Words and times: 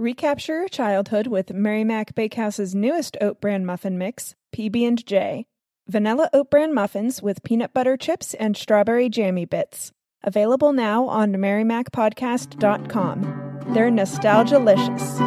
Recapture 0.00 0.60
your 0.60 0.68
childhood 0.68 1.26
with 1.26 1.52
Mary 1.52 1.82
Mac 1.82 2.14
Bakehouse's 2.14 2.72
newest 2.72 3.16
oat 3.20 3.40
bran 3.40 3.66
muffin 3.66 3.98
mix, 3.98 4.36
PB&J. 4.54 5.44
Vanilla 5.88 6.30
oat 6.32 6.52
bran 6.52 6.72
muffins 6.72 7.20
with 7.20 7.42
peanut 7.42 7.74
butter 7.74 7.96
chips 7.96 8.32
and 8.34 8.56
strawberry 8.56 9.08
jammy 9.08 9.44
bits. 9.44 9.90
Available 10.22 10.72
now 10.72 11.08
on 11.08 11.32
marymacpodcast.com. 11.32 13.64
They're 13.74 13.90
nostalgia-licious. 13.90 15.18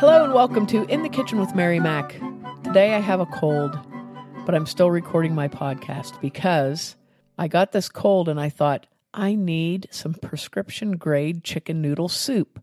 Hello 0.00 0.24
and 0.24 0.32
welcome 0.32 0.66
to 0.68 0.86
In 0.86 1.02
the 1.02 1.10
Kitchen 1.10 1.38
with 1.38 1.54
Mary. 1.54 1.80
Today 2.64 2.94
I 2.94 3.00
have 3.00 3.20
a 3.20 3.26
cold, 3.26 3.78
but 4.46 4.54
I'm 4.54 4.64
still 4.64 4.90
recording 4.90 5.34
my 5.34 5.48
podcast 5.48 6.18
because 6.22 6.96
I 7.40 7.48
got 7.48 7.72
this 7.72 7.88
cold 7.88 8.28
and 8.28 8.38
I 8.38 8.50
thought, 8.50 8.86
I 9.14 9.34
need 9.34 9.88
some 9.90 10.12
prescription 10.12 10.98
grade 10.98 11.42
chicken 11.42 11.80
noodle 11.80 12.10
soup. 12.10 12.62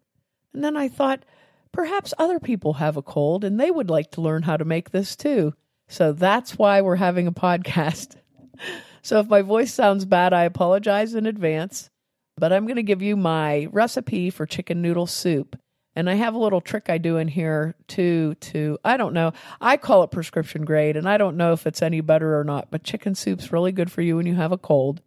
And 0.53 0.63
then 0.63 0.77
I 0.77 0.87
thought, 0.87 1.25
perhaps 1.71 2.13
other 2.19 2.39
people 2.39 2.73
have 2.73 2.95
a 2.95 3.01
cold 3.01 3.43
and 3.43 3.59
they 3.59 3.71
would 3.71 3.89
like 3.89 4.11
to 4.11 4.21
learn 4.21 4.43
how 4.43 4.55
to 4.55 4.65
make 4.65 4.91
this 4.91 5.15
too. 5.15 5.55
So 5.87 6.13
that's 6.13 6.59
why 6.59 6.81
we're 6.81 6.97
having 6.97 7.25
a 7.25 7.31
podcast. 7.31 8.17
so 9.01 9.19
if 9.19 9.27
my 9.27 9.41
voice 9.41 9.73
sounds 9.73 10.05
bad, 10.05 10.31
I 10.31 10.43
apologize 10.43 11.15
in 11.15 11.25
advance. 11.25 11.89
But 12.35 12.53
I'm 12.53 12.67
going 12.67 12.75
to 12.75 12.83
give 12.83 13.01
you 13.01 13.17
my 13.17 13.67
recipe 13.71 14.29
for 14.29 14.45
chicken 14.45 14.83
noodle 14.83 15.07
soup. 15.07 15.57
And 15.97 16.11
I 16.11 16.13
have 16.13 16.35
a 16.35 16.37
little 16.37 16.61
trick 16.61 16.91
I 16.91 16.99
do 16.99 17.17
in 17.17 17.27
here 17.27 17.73
too 17.87 18.35
to 18.35 18.77
I 18.85 18.97
don't 18.97 19.15
know. 19.15 19.33
I 19.59 19.77
call 19.77 20.03
it 20.03 20.11
prescription 20.11 20.63
grade 20.63 20.95
and 20.95 21.09
I 21.09 21.17
don't 21.17 21.37
know 21.37 21.53
if 21.53 21.65
it's 21.65 21.81
any 21.81 22.01
better 22.01 22.39
or 22.39 22.43
not, 22.43 22.69
but 22.69 22.83
chicken 22.83 23.15
soup's 23.15 23.51
really 23.51 23.71
good 23.71 23.91
for 23.91 24.03
you 24.03 24.15
when 24.15 24.27
you 24.27 24.35
have 24.35 24.51
a 24.51 24.59
cold. 24.59 25.01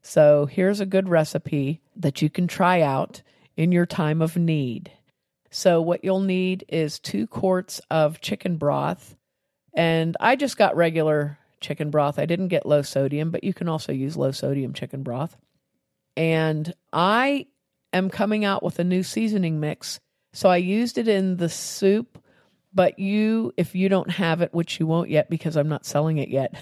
So 0.00 0.46
here's 0.46 0.78
a 0.78 0.86
good 0.86 1.08
recipe 1.08 1.80
that 1.96 2.22
you 2.22 2.30
can 2.30 2.46
try 2.46 2.82
out 2.82 3.22
in 3.56 3.72
your 3.72 3.84
time 3.84 4.22
of 4.22 4.36
need. 4.36 4.92
So 5.50 5.82
what 5.82 6.04
you'll 6.04 6.20
need 6.20 6.64
is 6.68 7.00
2 7.00 7.26
quarts 7.26 7.80
of 7.90 8.20
chicken 8.20 8.58
broth 8.58 9.16
and 9.74 10.16
I 10.20 10.36
just 10.36 10.56
got 10.56 10.76
regular 10.76 11.36
chicken 11.60 11.90
broth. 11.90 12.16
I 12.16 12.26
didn't 12.26 12.46
get 12.46 12.64
low 12.64 12.82
sodium, 12.82 13.32
but 13.32 13.42
you 13.42 13.52
can 13.52 13.68
also 13.68 13.92
use 13.92 14.16
low 14.16 14.30
sodium 14.30 14.72
chicken 14.72 15.02
broth. 15.02 15.36
And 16.16 16.72
I 16.92 17.46
am 17.92 18.08
coming 18.08 18.44
out 18.44 18.62
with 18.62 18.78
a 18.78 18.84
new 18.84 19.02
seasoning 19.02 19.58
mix 19.58 19.98
so 20.32 20.48
I 20.48 20.58
used 20.58 20.98
it 20.98 21.08
in 21.08 21.36
the 21.36 21.48
soup, 21.48 22.22
but 22.72 22.98
you, 22.98 23.52
if 23.56 23.74
you 23.74 23.88
don't 23.88 24.10
have 24.10 24.42
it, 24.42 24.52
which 24.52 24.78
you 24.78 24.86
won't 24.86 25.10
yet 25.10 25.30
because 25.30 25.56
I'm 25.56 25.68
not 25.68 25.86
selling 25.86 26.18
it 26.18 26.28
yet, 26.28 26.54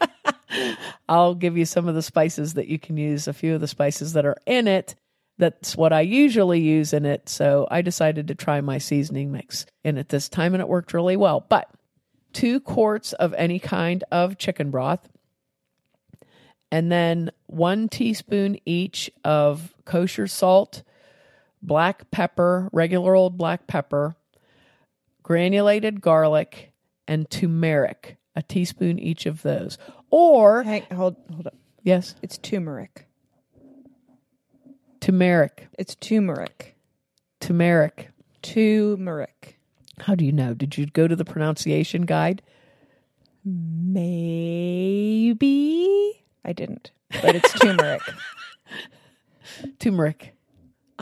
I'll 1.08 1.34
give 1.34 1.56
you 1.56 1.64
some 1.64 1.88
of 1.88 1.94
the 1.94 2.02
spices 2.02 2.54
that 2.54 2.68
you 2.68 2.78
can 2.78 2.96
use, 2.96 3.28
a 3.28 3.32
few 3.32 3.54
of 3.54 3.60
the 3.60 3.68
spices 3.68 4.12
that 4.12 4.26
are 4.26 4.36
in 4.46 4.68
it. 4.68 4.94
That's 5.38 5.76
what 5.76 5.92
I 5.92 6.00
usually 6.00 6.60
use 6.60 6.92
in 6.92 7.06
it. 7.06 7.28
So 7.28 7.66
I 7.70 7.82
decided 7.82 8.28
to 8.28 8.34
try 8.34 8.60
my 8.60 8.78
seasoning 8.78 9.30
mix 9.30 9.66
in 9.84 9.96
it 9.96 10.08
this 10.08 10.28
time 10.28 10.54
and 10.54 10.60
it 10.60 10.68
worked 10.68 10.92
really 10.92 11.16
well. 11.16 11.46
But 11.48 11.70
two 12.32 12.60
quarts 12.60 13.12
of 13.14 13.34
any 13.34 13.58
kind 13.58 14.04
of 14.10 14.36
chicken 14.36 14.70
broth, 14.70 15.08
and 16.70 16.92
then 16.92 17.30
one 17.46 17.88
teaspoon 17.88 18.58
each 18.66 19.10
of 19.24 19.74
kosher 19.84 20.26
salt, 20.26 20.82
black 21.62 22.10
pepper, 22.10 22.68
regular 22.72 23.14
old 23.14 23.36
black 23.38 23.66
pepper, 23.66 24.16
granulated 25.22 26.00
garlic, 26.00 26.72
and 27.06 27.28
turmeric, 27.30 28.16
a 28.36 28.42
teaspoon 28.42 28.98
each 28.98 29.26
of 29.26 29.42
those. 29.42 29.78
Or 30.10 30.62
Hang, 30.62 30.82
hold, 30.92 31.16
hold 31.32 31.46
up. 31.48 31.54
yes, 31.82 32.14
It's 32.22 32.38
turmeric. 32.38 33.06
turmeric, 35.00 35.68
It's 35.78 35.94
turmeric. 35.94 36.76
turmeric. 37.40 38.10
Turmeric. 38.42 39.58
How 40.00 40.14
do 40.14 40.24
you 40.24 40.30
know? 40.32 40.54
Did 40.54 40.78
you 40.78 40.86
go 40.86 41.08
to 41.08 41.16
the 41.16 41.24
pronunciation 41.24 42.02
guide? 42.02 42.40
Maybe 44.88 46.24
I 46.44 46.52
didn't, 46.52 46.92
but 47.22 47.34
it's 47.34 47.52
turmeric. 47.54 48.02
Turmeric. 49.80 50.34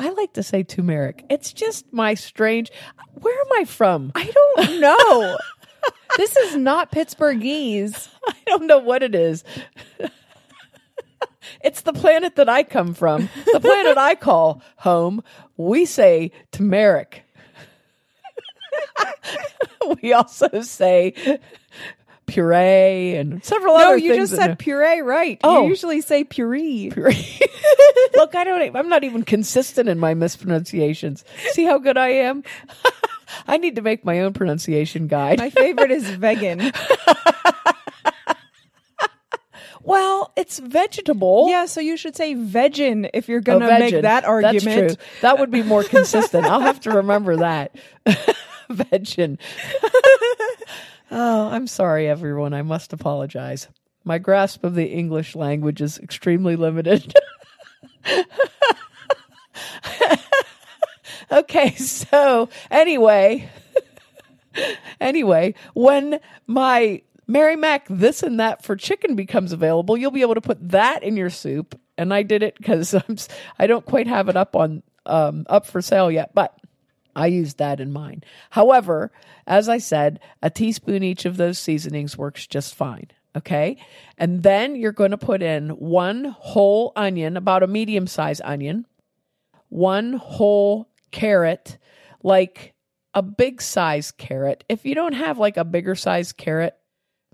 I 0.06 0.10
like 0.10 0.34
to 0.34 0.42
say 0.44 0.62
turmeric. 0.62 1.24
It's 1.28 1.52
just 1.52 1.92
my 1.92 2.14
strange. 2.14 2.70
Where 3.14 3.40
am 3.40 3.60
I 3.60 3.64
from? 3.64 4.12
I 4.14 4.30
don't 4.30 4.80
know. 4.80 5.36
this 6.16 6.36
is 6.36 6.54
not 6.54 6.92
Pittsburghese. 6.92 8.08
I 8.28 8.34
don't 8.46 8.68
know 8.68 8.78
what 8.78 9.02
it 9.02 9.16
is. 9.16 9.42
it's 11.60 11.80
the 11.80 11.92
planet 11.92 12.36
that 12.36 12.48
I 12.48 12.62
come 12.62 12.94
from, 12.94 13.28
the 13.52 13.58
planet 13.58 13.98
I 13.98 14.14
call 14.14 14.62
home. 14.76 15.24
We 15.56 15.86
say 15.86 16.30
turmeric. 16.52 17.24
we 20.00 20.12
also 20.12 20.60
say 20.60 21.40
puree 22.26 23.14
and 23.14 23.44
several 23.44 23.76
No, 23.78 23.86
other 23.86 23.96
things. 23.98 24.08
No, 24.08 24.14
you 24.14 24.20
just 24.20 24.32
that- 24.32 24.40
said 24.40 24.58
puree, 24.58 25.00
right? 25.00 25.38
Oh. 25.44 25.62
You 25.62 25.68
usually 25.68 26.00
say 26.00 26.24
puree. 26.24 26.90
puree. 26.90 27.40
Look, 28.14 28.34
I 28.34 28.44
don't. 28.44 28.76
I'm 28.76 28.88
not 28.88 29.04
even 29.04 29.22
consistent 29.22 29.88
in 29.88 29.98
my 29.98 30.14
mispronunciations. 30.14 31.24
See 31.52 31.64
how 31.64 31.78
good 31.78 31.96
I 31.96 32.08
am. 32.08 32.42
I 33.48 33.56
need 33.56 33.76
to 33.76 33.82
make 33.82 34.04
my 34.04 34.20
own 34.20 34.32
pronunciation 34.32 35.08
guide. 35.08 35.38
My 35.38 35.50
favorite 35.50 35.90
is 35.90 36.08
vegan. 36.10 36.72
well, 39.82 40.32
it's 40.36 40.58
vegetable. 40.58 41.48
Yeah, 41.48 41.66
so 41.66 41.80
you 41.80 41.96
should 41.96 42.16
say 42.16 42.34
vegan 42.34 43.08
if 43.14 43.28
you're 43.28 43.40
Oh, 43.40 43.42
going 43.42 43.60
to 43.60 43.78
make 43.78 44.02
that 44.02 44.24
argument. 44.24 44.64
That's 44.64 44.94
true. 44.96 45.04
That 45.22 45.38
would 45.38 45.50
be 45.50 45.62
more 45.62 45.82
consistent. 45.84 46.46
I'll 46.46 46.60
have 46.60 46.80
to 46.82 46.90
remember 46.90 47.36
that. 47.36 47.74
Vegin. 48.70 49.38
Oh, 51.10 51.48
I'm 51.48 51.66
sorry, 51.66 52.08
everyone. 52.08 52.54
I 52.54 52.62
must 52.62 52.92
apologize. 52.92 53.68
My 54.04 54.18
grasp 54.18 54.64
of 54.64 54.74
the 54.74 54.86
English 54.86 55.34
language 55.34 55.80
is 55.80 55.98
extremely 55.98 56.56
limited. 56.56 57.12
okay, 61.32 61.74
so 61.74 62.48
anyway, 62.70 63.50
anyway, 65.00 65.54
when 65.74 66.20
my 66.46 67.02
Mary 67.26 67.56
Mac 67.56 67.86
this 67.88 68.22
and 68.22 68.38
that 68.40 68.64
for 68.64 68.76
chicken 68.76 69.16
becomes 69.16 69.52
available, 69.52 69.96
you'll 69.96 70.10
be 70.10 70.22
able 70.22 70.34
to 70.34 70.40
put 70.40 70.68
that 70.70 71.02
in 71.02 71.16
your 71.16 71.30
soup. 71.30 71.78
And 71.98 72.12
I 72.12 72.22
did 72.22 72.42
it 72.42 72.56
because 72.56 72.94
I 73.58 73.66
don't 73.66 73.84
quite 73.84 74.06
have 74.06 74.28
it 74.28 74.36
up 74.36 74.54
on 74.54 74.82
um, 75.04 75.46
up 75.48 75.66
for 75.66 75.80
sale 75.80 76.10
yet, 76.10 76.32
but 76.34 76.56
I 77.16 77.26
used 77.26 77.58
that 77.58 77.80
in 77.80 77.92
mine. 77.92 78.22
However, 78.50 79.10
as 79.46 79.68
I 79.68 79.78
said, 79.78 80.20
a 80.42 80.50
teaspoon 80.50 81.02
each 81.02 81.24
of 81.24 81.38
those 81.38 81.58
seasonings 81.58 82.16
works 82.16 82.46
just 82.46 82.74
fine. 82.74 83.08
Okay. 83.34 83.78
And 84.18 84.42
then 84.42 84.76
you're 84.76 84.92
going 84.92 85.10
to 85.10 85.18
put 85.18 85.42
in 85.42 85.70
one 85.70 86.24
whole 86.24 86.92
onion, 86.94 87.36
about 87.36 87.62
a 87.62 87.66
medium 87.66 88.06
size 88.06 88.40
onion, 88.42 88.86
one 89.68 90.12
whole 90.12 90.88
carrot, 91.10 91.78
like 92.22 92.74
a 93.14 93.22
big 93.22 93.62
size 93.62 94.10
carrot. 94.10 94.64
If 94.68 94.84
you 94.84 94.94
don't 94.94 95.14
have 95.14 95.38
like 95.38 95.56
a 95.56 95.64
bigger 95.64 95.94
size 95.94 96.32
carrot, 96.32 96.76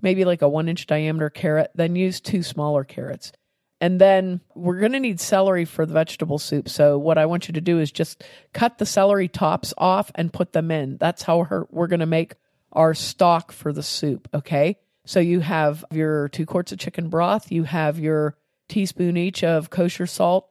maybe 0.01 0.25
like 0.25 0.41
a 0.41 0.49
one 0.49 0.69
inch 0.69 0.87
diameter 0.87 1.29
carrot, 1.29 1.71
then 1.75 1.95
use 1.95 2.21
two 2.21 2.41
smaller 2.41 2.83
carrots. 2.83 3.33
And 3.81 3.99
then 3.99 4.39
we're 4.55 4.79
going 4.79 4.93
to 4.93 4.99
need 4.99 5.19
celery 5.19 5.65
for 5.65 5.85
the 5.85 5.93
vegetable 5.93 6.39
soup. 6.39 6.69
So 6.69 6.97
what 6.97 7.17
I 7.17 7.25
want 7.25 7.47
you 7.47 7.53
to 7.53 7.61
do 7.61 7.79
is 7.79 7.91
just 7.91 8.23
cut 8.53 8.77
the 8.77 8.85
celery 8.85 9.27
tops 9.27 9.73
off 9.77 10.11
and 10.15 10.31
put 10.31 10.53
them 10.53 10.71
in. 10.71 10.97
That's 10.97 11.23
how 11.23 11.67
we're 11.69 11.87
going 11.87 11.99
to 11.99 12.05
make 12.05 12.35
our 12.71 12.93
stock 12.93 13.51
for 13.51 13.73
the 13.73 13.83
soup. 13.83 14.29
Okay. 14.33 14.77
So 15.05 15.19
you 15.19 15.41
have 15.41 15.83
your 15.91 16.29
two 16.29 16.45
quarts 16.45 16.71
of 16.71 16.79
chicken 16.79 17.09
broth. 17.09 17.51
You 17.51 17.63
have 17.63 17.99
your 17.99 18.37
teaspoon 18.69 19.17
each 19.17 19.43
of 19.43 19.69
kosher 19.69 20.07
salt, 20.07 20.49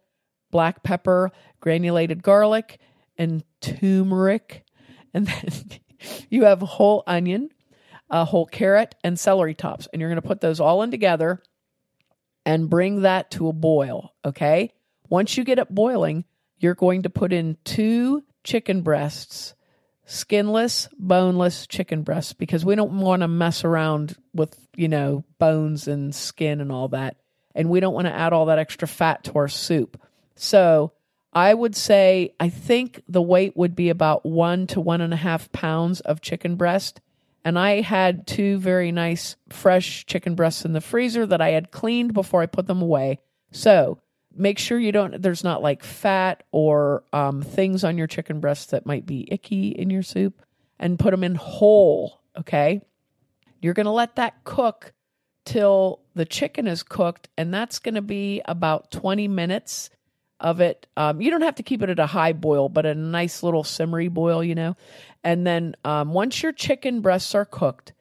black 0.50 0.82
pepper, 0.82 1.30
granulated 1.60 2.22
garlic, 2.22 2.78
and 3.16 3.44
turmeric. 3.60 4.64
And 5.14 5.26
then 5.28 5.52
you 6.28 6.44
have 6.44 6.62
a 6.62 6.66
whole 6.66 7.02
onion, 7.06 7.50
a 8.10 8.24
whole 8.26 8.46
carrot, 8.46 8.94
and 9.02 9.18
celery 9.18 9.54
tops. 9.54 9.88
And 9.92 10.00
you're 10.00 10.10
going 10.10 10.20
to 10.20 10.28
put 10.28 10.40
those 10.40 10.60
all 10.60 10.82
in 10.82 10.90
together 10.90 11.42
and 12.44 12.70
bring 12.70 13.02
that 13.02 13.30
to 13.32 13.48
a 13.48 13.52
boil. 13.52 14.14
Okay. 14.24 14.72
Once 15.08 15.36
you 15.36 15.44
get 15.44 15.58
it 15.58 15.74
boiling, 15.74 16.24
you're 16.58 16.74
going 16.74 17.02
to 17.02 17.10
put 17.10 17.32
in 17.32 17.56
two 17.64 18.22
chicken 18.44 18.82
breasts, 18.82 19.54
skinless, 20.06 20.88
boneless 20.98 21.66
chicken 21.66 22.02
breasts, 22.02 22.32
because 22.32 22.64
we 22.64 22.74
don't 22.74 22.98
want 22.98 23.22
to 23.22 23.28
mess 23.28 23.64
around 23.64 24.16
with, 24.32 24.56
you 24.76 24.88
know, 24.88 25.24
bones 25.38 25.88
and 25.88 26.14
skin 26.14 26.60
and 26.60 26.72
all 26.72 26.88
that. 26.88 27.16
And 27.54 27.68
we 27.68 27.80
don't 27.80 27.94
want 27.94 28.06
to 28.06 28.14
add 28.14 28.32
all 28.32 28.46
that 28.46 28.58
extra 28.58 28.88
fat 28.88 29.24
to 29.24 29.34
our 29.34 29.48
soup. 29.48 30.00
So 30.34 30.92
I 31.32 31.52
would 31.52 31.76
say, 31.76 32.34
I 32.40 32.48
think 32.48 33.02
the 33.08 33.22
weight 33.22 33.56
would 33.56 33.74
be 33.74 33.90
about 33.90 34.24
one 34.24 34.66
to 34.68 34.80
one 34.80 35.00
and 35.00 35.12
a 35.12 35.16
half 35.16 35.52
pounds 35.52 36.00
of 36.00 36.20
chicken 36.20 36.56
breast. 36.56 37.00
And 37.44 37.58
I 37.58 37.80
had 37.80 38.26
two 38.26 38.58
very 38.58 38.92
nice 38.92 39.36
fresh 39.48 40.06
chicken 40.06 40.34
breasts 40.34 40.64
in 40.64 40.72
the 40.72 40.80
freezer 40.80 41.26
that 41.26 41.40
I 41.40 41.50
had 41.50 41.70
cleaned 41.70 42.14
before 42.14 42.42
I 42.42 42.46
put 42.46 42.66
them 42.66 42.80
away. 42.80 43.18
So 43.50 43.98
make 44.36 44.58
sure 44.58 44.78
you 44.78 44.92
don't 44.92 45.20
there's 45.20 45.44
not 45.44 45.62
like 45.62 45.82
fat 45.82 46.42
or 46.52 47.04
um, 47.12 47.42
things 47.42 47.84
on 47.84 47.98
your 47.98 48.06
chicken 48.06 48.40
breasts 48.40 48.66
that 48.66 48.86
might 48.86 49.06
be 49.06 49.28
icky 49.30 49.68
in 49.68 49.90
your 49.90 50.02
soup 50.02 50.42
and 50.78 50.98
put 50.98 51.10
them 51.10 51.24
in 51.24 51.34
whole 51.34 52.20
okay 52.38 52.80
you're 53.60 53.74
going 53.74 53.86
to 53.86 53.92
let 53.92 54.16
that 54.16 54.42
cook 54.44 54.92
till 55.44 56.00
the 56.14 56.24
chicken 56.24 56.66
is 56.66 56.82
cooked 56.82 57.28
and 57.36 57.52
that's 57.52 57.78
going 57.78 57.94
to 57.94 58.02
be 58.02 58.40
about 58.46 58.90
20 58.90 59.28
minutes 59.28 59.90
of 60.42 60.60
it 60.60 60.86
um, 60.98 61.20
you 61.22 61.30
don't 61.30 61.40
have 61.40 61.54
to 61.54 61.62
keep 61.62 61.82
it 61.82 61.88
at 61.88 61.98
a 61.98 62.06
high 62.06 62.34
boil 62.34 62.68
but 62.68 62.84
a 62.84 62.94
nice 62.94 63.42
little 63.42 63.64
simmery 63.64 64.12
boil 64.12 64.44
you 64.44 64.54
know 64.54 64.76
and 65.24 65.46
then 65.46 65.74
um, 65.84 66.12
once 66.12 66.42
your 66.42 66.52
chicken 66.52 67.00
breasts 67.00 67.34
are 67.34 67.46
cooked 67.46 67.94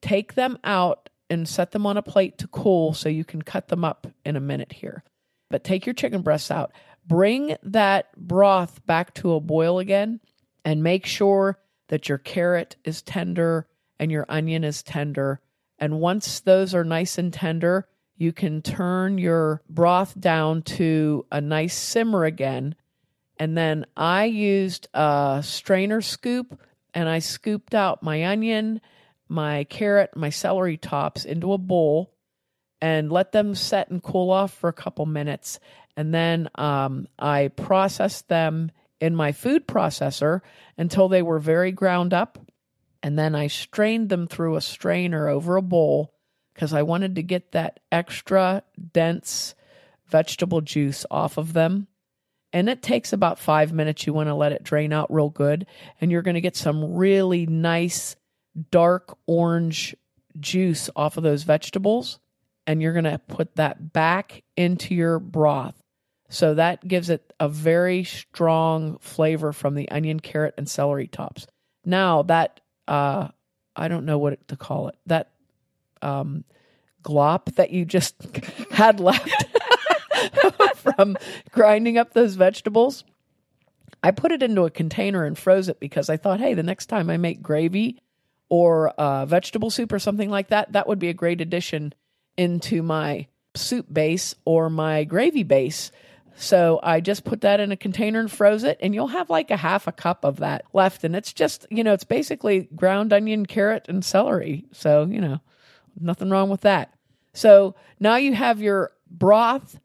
take 0.00 0.34
them 0.34 0.58
out 0.64 1.08
and 1.30 1.48
set 1.48 1.70
them 1.70 1.86
on 1.86 1.96
a 1.96 2.02
plate 2.02 2.38
to 2.38 2.48
cool 2.48 2.92
so 2.92 3.08
you 3.08 3.24
can 3.24 3.42
cut 3.42 3.68
them 3.68 3.84
up 3.84 4.08
in 4.24 4.34
a 4.34 4.40
minute 4.40 4.72
here 4.72 5.04
but 5.50 5.64
take 5.64 5.86
your 5.86 5.94
chicken 5.94 6.22
breasts 6.22 6.50
out. 6.50 6.72
Bring 7.06 7.56
that 7.62 8.14
broth 8.16 8.84
back 8.86 9.14
to 9.14 9.34
a 9.34 9.40
boil 9.40 9.78
again 9.78 10.20
and 10.64 10.82
make 10.82 11.06
sure 11.06 11.58
that 11.88 12.08
your 12.08 12.18
carrot 12.18 12.76
is 12.84 13.02
tender 13.02 13.68
and 13.98 14.10
your 14.10 14.26
onion 14.28 14.64
is 14.64 14.82
tender. 14.82 15.40
And 15.78 16.00
once 16.00 16.40
those 16.40 16.74
are 16.74 16.84
nice 16.84 17.18
and 17.18 17.32
tender, 17.32 17.86
you 18.16 18.32
can 18.32 18.62
turn 18.62 19.18
your 19.18 19.62
broth 19.68 20.18
down 20.18 20.62
to 20.62 21.26
a 21.30 21.40
nice 21.40 21.76
simmer 21.76 22.24
again. 22.24 22.74
And 23.38 23.56
then 23.56 23.84
I 23.96 24.24
used 24.24 24.88
a 24.94 25.40
strainer 25.44 26.00
scoop 26.00 26.58
and 26.94 27.08
I 27.08 27.18
scooped 27.18 27.74
out 27.74 28.02
my 28.02 28.24
onion, 28.24 28.80
my 29.28 29.64
carrot, 29.64 30.16
my 30.16 30.30
celery 30.30 30.78
tops 30.78 31.26
into 31.26 31.52
a 31.52 31.58
bowl 31.58 32.14
and 32.80 33.12
let 33.12 33.32
them 33.32 33.54
set 33.54 33.90
and 33.90 34.02
cool 34.02 34.30
off 34.30 34.54
for 34.54 34.68
a 34.68 34.72
couple 34.74 35.04
minutes. 35.04 35.60
And 35.96 36.14
then 36.14 36.48
um, 36.54 37.08
I 37.18 37.48
processed 37.48 38.28
them 38.28 38.70
in 38.98 39.14
my 39.14 39.32
food 39.32 39.66
processor 39.68 40.40
until 40.78 41.08
they 41.08 41.22
were 41.22 41.38
very 41.38 41.72
ground 41.72 42.14
up. 42.14 42.38
And 43.02 43.18
then 43.18 43.34
I 43.34 43.48
strained 43.48 44.08
them 44.08 44.26
through 44.26 44.56
a 44.56 44.60
strainer 44.62 45.28
over 45.28 45.56
a 45.56 45.62
bowl 45.62 46.14
because 46.56 46.72
I 46.72 46.82
wanted 46.82 47.16
to 47.16 47.22
get 47.22 47.52
that 47.52 47.80
extra 47.92 48.62
dense 48.94 49.54
vegetable 50.06 50.62
juice 50.62 51.04
off 51.10 51.36
of 51.36 51.52
them. 51.52 51.86
And 52.50 52.70
it 52.70 52.80
takes 52.80 53.12
about 53.12 53.38
five 53.38 53.74
minutes. 53.74 54.06
You 54.06 54.14
want 54.14 54.30
to 54.30 54.34
let 54.34 54.52
it 54.52 54.64
drain 54.64 54.90
out 54.90 55.12
real 55.12 55.28
good. 55.28 55.66
And 56.00 56.10
you're 56.10 56.22
going 56.22 56.36
to 56.36 56.40
get 56.40 56.56
some 56.56 56.94
really 56.94 57.44
nice 57.44 58.16
dark 58.70 59.18
orange 59.26 59.94
juice 60.40 60.88
off 60.96 61.18
of 61.18 61.24
those 61.24 61.42
vegetables 61.42 62.18
and 62.66 62.80
you're 62.80 62.94
going 62.94 63.04
to 63.04 63.20
put 63.28 63.56
that 63.56 63.92
back 63.92 64.42
into 64.56 64.94
your 64.94 65.18
broth. 65.18 65.74
So 66.30 66.54
that 66.54 66.88
gives 66.88 67.10
it 67.10 67.34
a 67.38 67.50
very 67.50 68.02
strong 68.04 68.96
flavor 68.98 69.52
from 69.52 69.74
the 69.74 69.90
onion, 69.90 70.20
carrot, 70.20 70.54
and 70.56 70.68
celery 70.68 71.06
tops. 71.06 71.46
Now 71.84 72.22
that 72.22 72.60
uh, 72.88 73.28
I 73.76 73.88
don't 73.88 74.06
know 74.06 74.18
what 74.18 74.48
to 74.48 74.56
call 74.56 74.88
it. 74.88 74.96
That 75.04 75.30
um, 76.06 76.44
glop 77.02 77.54
that 77.56 77.70
you 77.70 77.84
just 77.84 78.14
had 78.70 79.00
left 79.00 79.44
from 80.76 81.16
grinding 81.50 81.98
up 81.98 82.12
those 82.12 82.34
vegetables. 82.34 83.04
I 84.02 84.10
put 84.12 84.32
it 84.32 84.42
into 84.42 84.62
a 84.62 84.70
container 84.70 85.24
and 85.24 85.36
froze 85.36 85.68
it 85.68 85.80
because 85.80 86.08
I 86.08 86.16
thought, 86.16 86.40
hey, 86.40 86.54
the 86.54 86.62
next 86.62 86.86
time 86.86 87.10
I 87.10 87.16
make 87.16 87.42
gravy 87.42 88.00
or 88.48 88.90
uh, 88.90 89.26
vegetable 89.26 89.70
soup 89.70 89.92
or 89.92 89.98
something 89.98 90.30
like 90.30 90.48
that, 90.48 90.72
that 90.72 90.86
would 90.86 90.98
be 90.98 91.08
a 91.08 91.14
great 91.14 91.40
addition 91.40 91.92
into 92.36 92.82
my 92.82 93.26
soup 93.54 93.92
base 93.92 94.34
or 94.44 94.70
my 94.70 95.04
gravy 95.04 95.42
base. 95.42 95.90
So 96.36 96.78
I 96.82 97.00
just 97.00 97.24
put 97.24 97.40
that 97.40 97.60
in 97.60 97.72
a 97.72 97.76
container 97.76 98.20
and 98.20 98.30
froze 98.30 98.62
it, 98.62 98.78
and 98.82 98.94
you'll 98.94 99.06
have 99.08 99.30
like 99.30 99.50
a 99.50 99.56
half 99.56 99.86
a 99.86 99.92
cup 99.92 100.22
of 100.22 100.36
that 100.36 100.66
left. 100.74 101.02
And 101.02 101.16
it's 101.16 101.32
just, 101.32 101.66
you 101.70 101.82
know, 101.82 101.94
it's 101.94 102.04
basically 102.04 102.68
ground 102.76 103.12
onion, 103.12 103.46
carrot, 103.46 103.86
and 103.88 104.04
celery. 104.04 104.66
So, 104.70 105.06
you 105.06 105.20
know, 105.20 105.40
nothing 105.98 106.30
wrong 106.30 106.50
with 106.50 106.62
that. 106.62 106.92
So 107.32 107.74
now 108.00 108.16
you 108.16 108.34
have 108.34 108.60
your 108.60 108.92
broth 109.10 109.78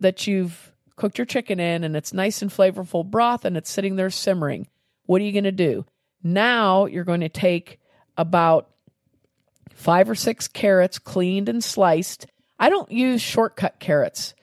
that 0.00 0.26
you've 0.26 0.72
cooked 0.96 1.18
your 1.18 1.26
chicken 1.26 1.60
in, 1.60 1.84
and 1.84 1.96
it's 1.96 2.12
nice 2.12 2.42
and 2.42 2.50
flavorful 2.50 3.04
broth, 3.04 3.44
and 3.44 3.56
it's 3.56 3.70
sitting 3.70 3.96
there 3.96 4.10
simmering. 4.10 4.68
What 5.06 5.20
are 5.20 5.24
you 5.24 5.32
going 5.32 5.44
to 5.44 5.52
do? 5.52 5.84
Now 6.22 6.86
you're 6.86 7.04
going 7.04 7.20
to 7.20 7.28
take 7.28 7.78
about 8.16 8.68
five 9.72 10.10
or 10.10 10.14
six 10.14 10.48
carrots 10.48 10.98
cleaned 10.98 11.48
and 11.48 11.62
sliced. 11.62 12.26
I 12.58 12.68
don't 12.68 12.90
use 12.90 13.22
shortcut 13.22 13.78
carrots. 13.78 14.34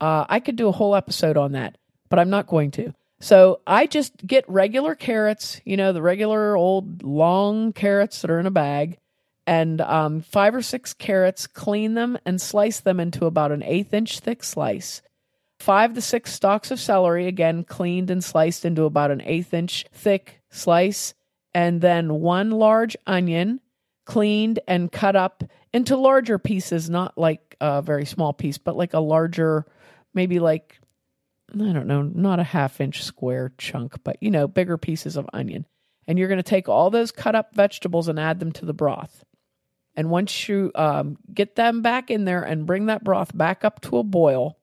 Uh, 0.00 0.24
I 0.28 0.40
could 0.40 0.56
do 0.56 0.68
a 0.68 0.72
whole 0.72 0.96
episode 0.96 1.36
on 1.36 1.52
that, 1.52 1.78
but 2.08 2.18
I'm 2.18 2.30
not 2.30 2.46
going 2.46 2.72
to. 2.72 2.92
So 3.20 3.60
I 3.66 3.86
just 3.86 4.26
get 4.26 4.48
regular 4.48 4.94
carrots, 4.94 5.60
you 5.64 5.76
know, 5.76 5.92
the 5.92 6.02
regular 6.02 6.56
old 6.56 7.02
long 7.02 7.72
carrots 7.72 8.22
that 8.22 8.30
are 8.30 8.40
in 8.40 8.46
a 8.46 8.50
bag, 8.50 8.98
and 9.46 9.80
um, 9.80 10.20
five 10.20 10.54
or 10.54 10.62
six 10.62 10.94
carrots, 10.94 11.46
clean 11.46 11.94
them 11.94 12.18
and 12.24 12.40
slice 12.40 12.80
them 12.80 13.00
into 13.00 13.26
about 13.26 13.52
an 13.52 13.62
eighth 13.62 13.92
inch 13.92 14.20
thick 14.20 14.44
slice. 14.44 15.02
Five 15.58 15.94
to 15.94 16.00
six 16.00 16.32
stalks 16.32 16.70
of 16.70 16.80
celery, 16.80 17.26
again, 17.26 17.64
cleaned 17.64 18.10
and 18.10 18.24
sliced 18.24 18.64
into 18.64 18.84
about 18.84 19.10
an 19.10 19.20
eighth 19.22 19.52
inch 19.52 19.84
thick 19.92 20.40
slice. 20.50 21.14
And 21.52 21.80
then 21.80 22.14
one 22.14 22.50
large 22.50 22.96
onion, 23.06 23.60
cleaned 24.06 24.60
and 24.66 24.90
cut 24.90 25.16
up 25.16 25.44
into 25.72 25.96
larger 25.96 26.38
pieces, 26.38 26.88
not 26.88 27.18
like 27.18 27.56
a 27.60 27.82
very 27.82 28.06
small 28.06 28.32
piece, 28.32 28.58
but 28.58 28.76
like 28.76 28.94
a 28.94 29.00
larger, 29.00 29.66
maybe 30.14 30.38
like, 30.38 30.78
I 31.52 31.72
don't 31.72 31.86
know, 31.86 32.02
not 32.02 32.40
a 32.40 32.44
half 32.44 32.80
inch 32.80 33.02
square 33.02 33.52
chunk, 33.58 34.02
but 34.04 34.16
you 34.20 34.30
know, 34.30 34.48
bigger 34.48 34.78
pieces 34.78 35.16
of 35.16 35.28
onion. 35.32 35.66
And 36.06 36.18
you're 36.18 36.28
going 36.28 36.38
to 36.38 36.42
take 36.42 36.68
all 36.68 36.90
those 36.90 37.12
cut 37.12 37.34
up 37.34 37.54
vegetables 37.54 38.08
and 38.08 38.18
add 38.18 38.40
them 38.40 38.52
to 38.52 38.64
the 38.64 38.72
broth. 38.72 39.24
And 39.96 40.10
once 40.10 40.48
you 40.48 40.70
um, 40.74 41.18
get 41.32 41.56
them 41.56 41.82
back 41.82 42.10
in 42.10 42.24
there 42.24 42.42
and 42.42 42.66
bring 42.66 42.86
that 42.86 43.04
broth 43.04 43.36
back 43.36 43.64
up 43.64 43.80
to 43.82 43.98
a 43.98 44.04
boil, 44.04 44.56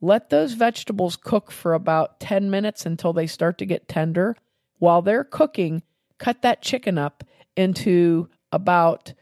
let 0.00 0.30
those 0.30 0.52
vegetables 0.52 1.16
cook 1.16 1.50
for 1.50 1.72
about 1.72 2.20
10 2.20 2.50
minutes 2.50 2.84
until 2.84 3.12
they 3.12 3.26
start 3.26 3.58
to 3.58 3.66
get 3.66 3.88
tender. 3.88 4.36
While 4.78 5.02
they're 5.02 5.24
cooking, 5.24 5.82
cut 6.18 6.42
that 6.42 6.62
chicken 6.62 6.98
up 6.98 7.24
into 7.56 8.28
about 8.52 9.14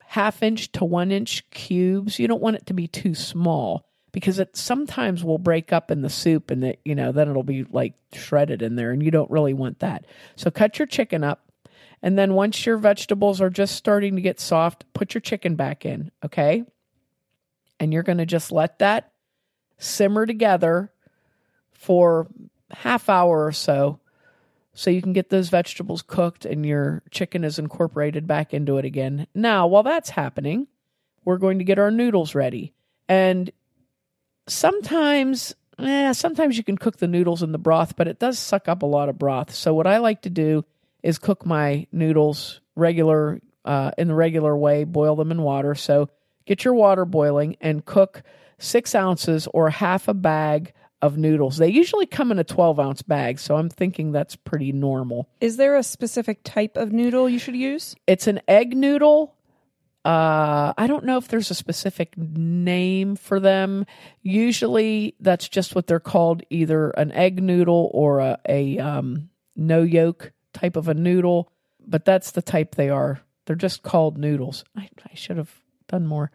half 0.00 0.42
inch 0.42 0.70
to 0.72 0.84
one 0.84 1.10
inch 1.10 1.48
cubes. 1.50 2.18
You 2.18 2.28
don't 2.28 2.42
want 2.42 2.56
it 2.56 2.66
to 2.66 2.74
be 2.74 2.86
too 2.86 3.14
small 3.14 3.86
because 4.12 4.38
it 4.38 4.56
sometimes 4.56 5.24
will 5.24 5.38
break 5.38 5.72
up 5.72 5.90
in 5.90 6.02
the 6.02 6.10
soup 6.10 6.50
and 6.50 6.62
that, 6.62 6.78
you 6.84 6.94
know, 6.94 7.12
then 7.12 7.30
it'll 7.30 7.42
be 7.42 7.64
like 7.64 7.94
shredded 8.12 8.60
in 8.60 8.76
there 8.76 8.90
and 8.90 9.02
you 9.02 9.10
don't 9.10 9.30
really 9.30 9.54
want 9.54 9.78
that. 9.78 10.04
So 10.36 10.50
cut 10.50 10.78
your 10.78 10.86
chicken 10.86 11.24
up. 11.24 11.50
And 12.02 12.18
then 12.18 12.34
once 12.34 12.66
your 12.66 12.76
vegetables 12.76 13.40
are 13.40 13.50
just 13.50 13.76
starting 13.76 14.16
to 14.16 14.22
get 14.22 14.40
soft, 14.40 14.84
put 14.92 15.14
your 15.14 15.20
chicken 15.20 15.54
back 15.54 15.86
in, 15.86 16.10
okay? 16.24 16.64
And 17.78 17.92
you're 17.92 18.02
going 18.02 18.18
to 18.18 18.26
just 18.26 18.50
let 18.50 18.80
that 18.80 19.12
simmer 19.78 20.26
together 20.26 20.92
for 21.72 22.26
half 22.70 23.08
hour 23.08 23.44
or 23.44 23.52
so 23.52 24.00
so 24.74 24.90
you 24.90 25.02
can 25.02 25.12
get 25.12 25.30
those 25.30 25.48
vegetables 25.48 26.02
cooked 26.02 26.44
and 26.44 26.64
your 26.64 27.02
chicken 27.10 27.44
is 27.44 27.58
incorporated 27.58 28.26
back 28.26 28.54
into 28.54 28.78
it 28.78 28.84
again. 28.84 29.26
Now, 29.34 29.66
while 29.66 29.82
that's 29.82 30.10
happening, 30.10 30.66
we're 31.24 31.38
going 31.38 31.58
to 31.58 31.64
get 31.64 31.78
our 31.78 31.90
noodles 31.90 32.34
ready. 32.34 32.72
And 33.08 33.50
sometimes, 34.48 35.54
eh, 35.78 36.12
sometimes 36.14 36.56
you 36.56 36.64
can 36.64 36.78
cook 36.78 36.96
the 36.96 37.06
noodles 37.06 37.42
in 37.42 37.52
the 37.52 37.58
broth, 37.58 37.96
but 37.96 38.08
it 38.08 38.18
does 38.18 38.38
suck 38.38 38.66
up 38.66 38.82
a 38.82 38.86
lot 38.86 39.08
of 39.08 39.18
broth. 39.18 39.54
So 39.54 39.74
what 39.74 39.86
I 39.86 39.98
like 39.98 40.22
to 40.22 40.30
do 40.30 40.64
is 41.02 41.18
cook 41.18 41.44
my 41.44 41.86
noodles 41.92 42.60
regular 42.74 43.40
uh, 43.64 43.92
in 43.98 44.08
the 44.08 44.14
regular 44.14 44.56
way, 44.56 44.84
boil 44.84 45.16
them 45.16 45.30
in 45.30 45.42
water. 45.42 45.74
So 45.74 46.08
get 46.46 46.64
your 46.64 46.74
water 46.74 47.04
boiling 47.04 47.56
and 47.60 47.84
cook 47.84 48.22
six 48.58 48.94
ounces 48.94 49.46
or 49.52 49.70
half 49.70 50.08
a 50.08 50.14
bag 50.14 50.72
of 51.00 51.16
noodles. 51.16 51.56
They 51.56 51.68
usually 51.68 52.06
come 52.06 52.30
in 52.30 52.38
a 52.38 52.44
12 52.44 52.78
ounce 52.78 53.02
bag, 53.02 53.40
so 53.40 53.56
I'm 53.56 53.68
thinking 53.68 54.12
that's 54.12 54.36
pretty 54.36 54.72
normal. 54.72 55.28
Is 55.40 55.56
there 55.56 55.76
a 55.76 55.82
specific 55.82 56.44
type 56.44 56.76
of 56.76 56.92
noodle 56.92 57.28
you 57.28 57.40
should 57.40 57.56
use? 57.56 57.96
It's 58.06 58.28
an 58.28 58.40
egg 58.46 58.76
noodle. 58.76 59.34
Uh, 60.04 60.72
I 60.76 60.86
don't 60.88 61.04
know 61.04 61.16
if 61.16 61.28
there's 61.28 61.50
a 61.50 61.54
specific 61.54 62.16
name 62.16 63.14
for 63.14 63.38
them. 63.38 63.86
Usually, 64.22 65.14
that's 65.20 65.48
just 65.48 65.74
what 65.74 65.86
they're 65.86 66.00
called 66.00 66.42
either 66.50 66.90
an 66.90 67.12
egg 67.12 67.42
noodle 67.42 67.90
or 67.92 68.18
a, 68.20 68.38
a 68.48 68.78
um, 68.78 69.28
no 69.54 69.82
yolk 69.82 70.32
type 70.52 70.76
of 70.76 70.88
a 70.88 70.94
noodle, 70.94 71.50
but 71.86 72.04
that's 72.04 72.30
the 72.32 72.42
type 72.42 72.74
they 72.74 72.90
are. 72.90 73.20
They're 73.46 73.56
just 73.56 73.82
called 73.82 74.18
noodles. 74.18 74.64
I, 74.76 74.88
I 75.10 75.14
should 75.14 75.36
have 75.36 75.50
done 75.88 76.06
more. 76.06 76.30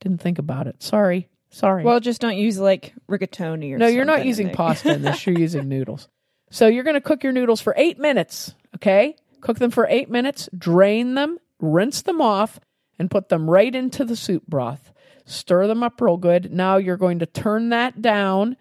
Didn't 0.00 0.20
think 0.20 0.38
about 0.38 0.66
it. 0.66 0.82
Sorry. 0.82 1.28
Sorry. 1.50 1.84
Well, 1.84 2.00
just 2.00 2.20
don't 2.20 2.36
use 2.36 2.58
like 2.58 2.94
rigatoni 3.08 3.72
or 3.72 3.78
no, 3.78 3.86
you're 3.86 4.04
not 4.04 4.24
using 4.24 4.50
pasta 4.50 4.92
in 4.92 5.02
this. 5.02 5.26
You're 5.26 5.38
using 5.38 5.68
noodles. 5.68 6.08
So 6.50 6.66
you're 6.66 6.84
going 6.84 6.94
to 6.94 7.00
cook 7.00 7.22
your 7.22 7.32
noodles 7.32 7.60
for 7.60 7.74
eight 7.76 7.98
minutes. 7.98 8.54
Okay. 8.76 9.16
Cook 9.40 9.58
them 9.58 9.70
for 9.70 9.86
eight 9.88 10.10
minutes, 10.10 10.48
drain 10.56 11.14
them, 11.14 11.38
rinse 11.60 12.02
them 12.02 12.20
off, 12.20 12.58
and 12.98 13.10
put 13.10 13.28
them 13.28 13.48
right 13.48 13.74
into 13.74 14.04
the 14.04 14.16
soup 14.16 14.46
broth. 14.46 14.90
Stir 15.26 15.66
them 15.66 15.82
up 15.82 16.00
real 16.00 16.16
good. 16.16 16.52
Now 16.52 16.78
you're 16.78 16.96
going 16.96 17.18
to 17.20 17.26
turn 17.26 17.68
that 17.68 18.00
down 18.00 18.56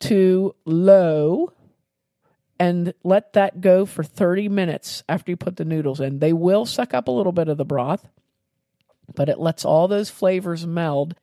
to 0.00 0.54
low 0.64 1.52
and 2.58 2.94
let 3.04 3.34
that 3.34 3.60
go 3.60 3.84
for 3.84 4.02
30 4.02 4.48
minutes 4.48 5.02
after 5.08 5.30
you 5.30 5.36
put 5.36 5.56
the 5.56 5.64
noodles 5.64 6.00
in. 6.00 6.18
They 6.18 6.32
will 6.32 6.64
suck 6.64 6.94
up 6.94 7.08
a 7.08 7.12
little 7.12 7.32
bit 7.32 7.48
of 7.48 7.58
the 7.58 7.64
broth, 7.64 8.08
but 9.14 9.28
it 9.28 9.38
lets 9.38 9.64
all 9.64 9.88
those 9.88 10.10
flavors 10.10 10.66
meld. 10.66 11.14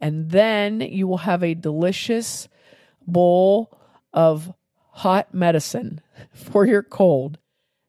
And 0.00 0.30
then 0.30 0.80
you 0.80 1.06
will 1.06 1.18
have 1.18 1.42
a 1.42 1.54
delicious 1.54 2.48
bowl 3.06 3.78
of 4.12 4.52
hot 4.90 5.34
medicine 5.34 6.00
for 6.32 6.66
your 6.66 6.82
cold. 6.82 7.38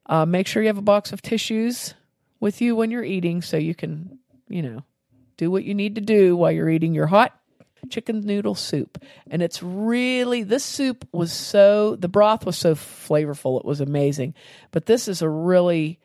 Uh, 0.06 0.25
make 0.25 0.48
sure 0.48 0.63
you 0.63 0.68
have 0.68 0.77
a 0.77 0.82
box 0.82 1.13
of 1.13 1.22
tissues 1.22 1.94
with 2.39 2.62
you 2.62 2.75
when 2.75 2.89
you're 2.91 3.03
eating 3.03 3.41
so 3.41 3.58
you 3.58 3.75
can, 3.75 4.20
you 4.48 4.62
know, 4.62 4.84
do 5.38 5.51
what 5.51 5.63
you 5.63 5.74
need 5.74 5.96
to 5.96 6.01
do 6.01 6.36
while 6.36 6.51
you're 6.51 6.70
eating 6.70 6.94
your 6.94 7.08
hot 7.08 7.38
chicken 7.90 8.22
noodle 8.22 8.56
soup. 8.56 9.04
And 9.30 9.42
it's 9.42 9.64
really, 9.64 10.44
this 10.44 10.64
soup 10.64 11.08
was 11.12 11.32
so, 11.32 11.96
the 11.96 12.08
broth 12.08 12.46
was 12.46 12.58
so 12.58 12.76
flavorful. 12.76 13.60
It 13.60 13.66
was 13.66 13.82
amazing. 13.82 14.34
But 14.72 14.86
this 14.86 15.08
is 15.08 15.22
a 15.22 15.30
really 15.30 16.00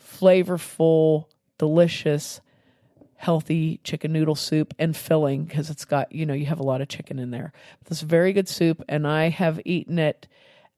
flavorful, 0.00 1.26
delicious, 1.58 2.40
healthy 3.16 3.78
chicken 3.84 4.12
noodle 4.12 4.34
soup 4.34 4.74
and 4.78 4.96
filling 4.96 5.44
because 5.44 5.70
it's 5.70 5.84
got, 5.84 6.12
you 6.12 6.26
know, 6.26 6.34
you 6.34 6.46
have 6.46 6.58
a 6.58 6.64
lot 6.64 6.80
of 6.80 6.88
chicken 6.88 7.18
in 7.18 7.30
there. 7.30 7.52
This 7.88 8.00
very 8.00 8.32
good 8.32 8.48
soup. 8.48 8.82
And 8.88 9.06
I 9.06 9.28
have 9.28 9.60
eaten 9.64 9.98
it 9.98 10.26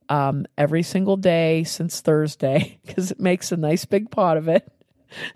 um, 0.08 0.46
every 0.58 0.82
single 0.82 1.16
day 1.16 1.64
since 1.64 2.00
Thursday 2.00 2.78
because 2.86 3.10
it 3.10 3.20
makes 3.20 3.52
a 3.52 3.56
nice 3.56 3.84
big 3.84 4.10
pot 4.10 4.36
of 4.36 4.48
it. 4.48 4.68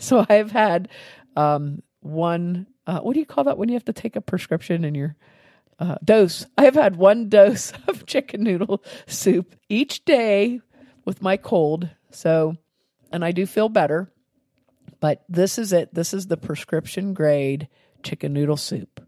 So 0.01 0.27
I've 0.29 0.51
had 0.51 0.89
um, 1.37 1.85
one 2.01 2.67
uh, 2.89 3.01
what 3.01 3.13
do 3.13 3.21
you 3.21 3.27
call 3.27 3.45
that 3.45 3.59
when 3.59 3.69
you 3.69 3.75
have 3.75 3.85
to 3.85 3.93
take 3.93 4.17
a 4.17 4.21
prescription 4.21 4.83
in 4.83 4.95
your 4.95 5.15
uh, 5.79 5.97
dose? 6.03 6.47
I 6.59 6.65
have 6.65 6.75
had 6.75 6.97
one 6.97 7.29
dose 7.29 7.73
of 7.89 8.07
chicken 8.07 8.43
noodle 8.43 8.83
soup 9.07 9.55
each 9.69 10.05
day 10.07 10.61
with 11.05 11.23
my 11.23 11.37
cold. 11.37 11.91
So, 12.11 12.57
and 13.13 13.25
I 13.25 13.33
do 13.33 13.47
feel 13.47 13.69
better. 13.69 14.11
But 15.01 15.23
this 15.29 15.59
is 15.59 15.73
it. 15.73 15.95
This 15.95 16.15
is 16.15 16.27
the 16.27 16.39
prescription 16.39 17.13
grade 17.13 17.69
chicken 18.03 18.33
noodle 18.33 18.57
soup. 18.57 19.05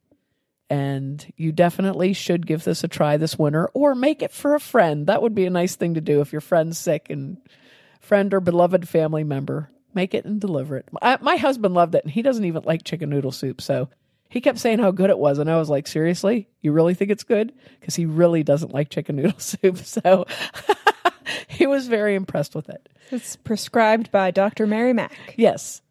And 0.69 1.33
you 1.37 1.51
definitely 1.51 2.13
should 2.13 2.47
give 2.47 2.63
this 2.63 2.85
a 2.85 2.89
try 2.89 3.17
this 3.17 3.37
winter 3.37 3.69
or 3.75 3.97
make 3.97 4.23
it 4.23 4.31
for 4.31 4.55
a 4.55 4.61
friend. 4.61 5.07
That 5.07 5.23
would 5.23 5.35
be 5.35 5.47
a 5.47 5.51
nice 5.51 5.75
thing 5.75 5.95
to 5.95 6.01
do 6.01 6.21
if 6.21 6.31
your 6.31 6.43
friend's 6.43 6.79
sick 6.79 7.09
and 7.11 7.39
friend 7.99 8.33
or 8.33 8.41
beloved 8.41 8.89
family 8.89 9.25
member 9.25 9.71
make 9.95 10.15
it 10.15 10.25
and 10.25 10.41
deliver 10.41 10.77
it. 10.77 10.89
I, 11.03 11.19
my 11.21 11.37
husband 11.37 11.75
loved 11.75 11.95
it, 11.95 12.05
and 12.05 12.13
he 12.13 12.23
doesn't 12.23 12.45
even 12.45 12.63
like 12.65 12.85
chicken 12.85 13.11
noodle 13.11 13.33
soup. 13.33 13.61
So 13.61 13.89
he 14.29 14.41
kept 14.41 14.59
saying 14.59 14.79
how 14.79 14.91
good 14.91 15.11
it 15.11 15.19
was, 15.19 15.39
and 15.39 15.51
I 15.51 15.57
was 15.57 15.69
like, 15.69 15.87
"Seriously, 15.87 16.49
you 16.61 16.73
really 16.73 16.95
think 16.95 17.11
it's 17.11 17.25
good?" 17.25 17.53
Because 17.79 17.97
he 17.97 18.07
really 18.07 18.43
doesn't 18.43 18.73
like 18.73 18.89
chicken 18.91 19.17
noodle 19.17 19.35
soup. 19.39 19.79
So 19.79 20.27
he 21.49 21.67
was 21.67 21.89
very 21.89 22.15
impressed 22.15 22.55
with 22.55 22.69
it. 22.69 22.89
It's 23.11 23.37
prescribed 23.37 24.11
by 24.11 24.31
Dr. 24.31 24.67
Mary 24.67 24.93
Mac. 24.93 25.13
Yes, 25.37 25.83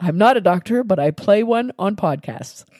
I'm 0.00 0.18
not 0.18 0.36
a 0.36 0.40
doctor, 0.40 0.84
but 0.84 0.98
I 0.98 1.10
play 1.10 1.42
one 1.42 1.72
on 1.78 1.96
podcasts. 1.96 2.64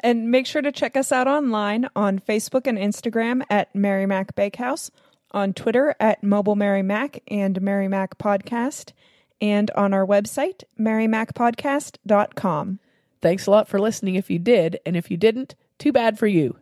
and 0.00 0.30
make 0.30 0.46
sure 0.46 0.62
to 0.62 0.70
check 0.70 0.96
us 0.96 1.12
out 1.12 1.26
online 1.26 1.88
on 1.96 2.18
Facebook 2.18 2.66
and 2.66 2.76
Instagram 2.76 3.42
at 3.48 3.74
Mary 3.74 4.06
Mac 4.06 4.34
Bakehouse 4.34 4.90
on 5.34 5.52
Twitter 5.52 5.94
at 6.00 6.22
Mobile 6.22 6.56
Mary 6.56 6.82
Mac 6.82 7.22
and 7.28 7.60
Mary 7.60 7.88
Mac 7.88 8.16
Podcast, 8.16 8.92
and 9.40 9.70
on 9.72 9.92
our 9.92 10.06
website, 10.06 10.62
marymacpodcast.com. 10.80 12.78
Thanks 13.20 13.46
a 13.46 13.50
lot 13.50 13.68
for 13.68 13.78
listening 13.78 14.14
if 14.14 14.30
you 14.30 14.38
did, 14.38 14.78
and 14.86 14.96
if 14.96 15.10
you 15.10 15.18
didn't, 15.18 15.54
too 15.78 15.92
bad 15.92 16.18
for 16.18 16.26
you. 16.26 16.56